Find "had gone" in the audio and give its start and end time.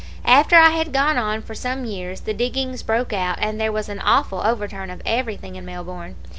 0.71-1.19